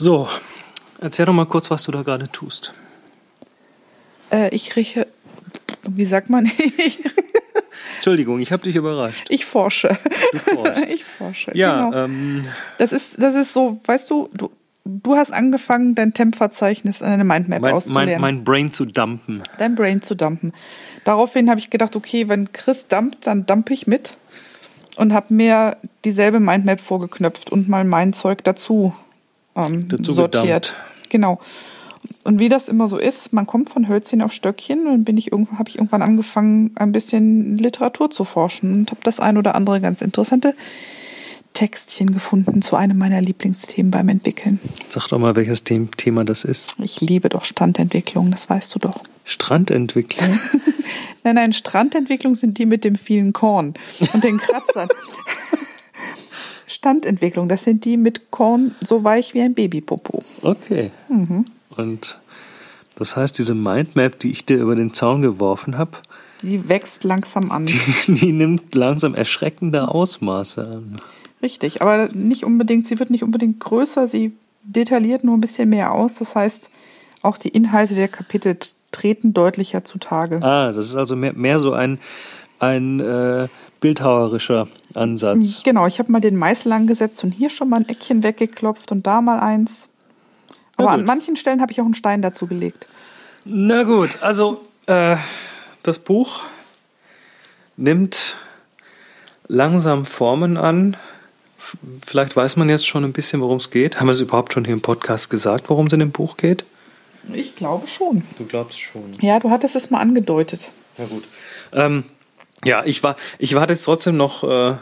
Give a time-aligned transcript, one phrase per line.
[0.00, 0.28] So,
[1.00, 2.72] erzähl doch mal kurz, was du da gerade tust.
[4.30, 5.08] Äh, ich rieche,
[5.82, 6.48] wie sagt man?
[7.96, 9.26] Entschuldigung, ich habe dich überrascht.
[9.28, 9.96] ich forsche.
[10.32, 10.86] Du forschst.
[10.90, 11.50] Ich forsche.
[11.56, 12.04] Ja, genau.
[12.04, 12.46] ähm,
[12.78, 14.50] Das ist, das ist so, weißt du, du,
[14.84, 18.20] du hast angefangen, dein Temp-Verzeichnis in eine Mindmap mein, auszulernen.
[18.20, 19.42] mein, mein Brain zu dumpen.
[19.58, 20.52] dein Brain zu dumpen.
[21.04, 24.16] Daraufhin habe ich gedacht, okay, wenn Chris dumpt, dann dump ich mit
[24.96, 28.94] und habe mir dieselbe Mindmap vorgeknöpft und mal mein Zeug dazu,
[29.66, 30.74] ähm, sortiert.
[30.74, 30.74] gedumpt.
[31.10, 31.40] Genau.
[32.24, 35.32] Und wie das immer so ist, man kommt von Hölzchen auf Stöckchen und bin ich
[35.32, 39.54] irgendwann habe ich irgendwann angefangen, ein bisschen Literatur zu forschen und habe das ein oder
[39.54, 40.54] andere ganz interessante
[41.54, 44.60] Textchen gefunden zu einem meiner Lieblingsthemen beim Entwickeln.
[44.88, 46.76] Sag doch mal, welches Them- Thema das ist.
[46.80, 49.02] Ich liebe doch Standentwicklung, das weißt du doch.
[49.24, 50.38] Strandentwicklung.
[51.24, 53.74] Nein, nein, Strandentwicklung sind die mit dem vielen Korn
[54.14, 54.88] und den Kratzern.
[56.68, 60.22] Standentwicklung, das sind die mit Korn so weich wie ein Babypopo.
[60.42, 60.90] Okay.
[61.08, 61.46] Mhm.
[61.76, 62.18] Und
[62.96, 65.92] das heißt, diese Mindmap, die ich dir über den Zaun geworfen habe,
[66.42, 67.66] Die wächst langsam an.
[68.06, 71.00] die nimmt langsam erschreckende Ausmaße an.
[71.42, 74.32] Richtig, aber nicht unbedingt, sie wird nicht unbedingt größer, sie
[74.62, 76.16] detailliert nur ein bisschen mehr aus.
[76.16, 76.70] Das heißt,
[77.22, 78.56] auch die Inhalte der Kapitel
[78.90, 80.42] treten deutlicher zutage.
[80.42, 81.98] Ah, das ist also mehr, mehr so ein,
[82.58, 83.48] ein äh,
[83.80, 85.62] bildhauerischer Ansatz.
[85.62, 89.06] Genau, ich habe mal den Meißel angesetzt und hier schon mal ein Eckchen weggeklopft und
[89.06, 89.88] da mal eins.
[90.76, 92.86] Aber an manchen Stellen habe ich auch einen Stein dazu gelegt.
[93.44, 95.16] Na gut, also äh,
[95.82, 96.42] das Buch
[97.76, 98.36] nimmt
[99.48, 100.96] langsam Formen an.
[102.04, 103.98] Vielleicht weiß man jetzt schon ein bisschen, worum es geht.
[103.98, 106.64] Haben wir es überhaupt schon hier im Podcast gesagt, worum es in dem Buch geht?
[107.32, 108.22] Ich glaube schon.
[108.38, 109.12] Du glaubst schon.
[109.20, 110.70] Ja, du hattest es mal angedeutet.
[110.96, 111.24] Na gut.
[111.72, 112.04] Ähm,
[112.64, 114.76] ja, ich war, ich warte jetzt trotzdem noch, äh,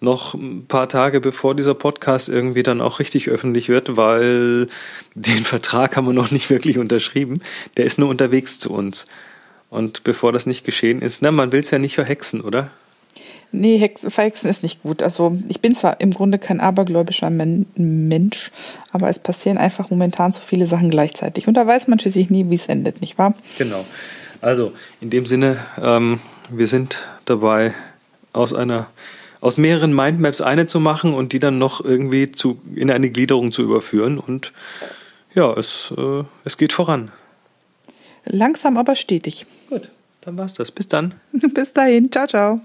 [0.00, 4.68] noch ein paar Tage, bevor dieser Podcast irgendwie dann auch richtig öffentlich wird, weil
[5.14, 7.40] den Vertrag haben wir noch nicht wirklich unterschrieben.
[7.76, 9.06] Der ist nur unterwegs zu uns.
[9.70, 12.70] Und bevor das nicht geschehen ist, na, man will es ja nicht verhexen, oder?
[13.52, 15.02] Nee, Hex Verhexen ist nicht gut.
[15.02, 18.50] Also ich bin zwar im Grunde kein abergläubischer Men Mensch,
[18.92, 21.48] aber es passieren einfach momentan zu viele Sachen gleichzeitig.
[21.48, 23.34] Und da weiß man schließlich nie, wie es endet, nicht wahr?
[23.58, 23.84] Genau.
[24.40, 26.20] Also, in dem Sinne, ähm,
[26.50, 27.74] wir sind dabei,
[28.32, 28.86] aus einer,
[29.40, 33.52] aus mehreren Mindmaps eine zu machen und die dann noch irgendwie zu, in eine Gliederung
[33.52, 34.18] zu überführen.
[34.18, 34.52] Und
[35.34, 37.10] ja, es, äh, es geht voran.
[38.24, 39.46] Langsam aber stetig.
[39.68, 39.88] Gut,
[40.22, 40.70] dann war's das.
[40.70, 41.14] Bis dann.
[41.32, 42.10] Bis dahin.
[42.10, 42.60] Ciao, ciao.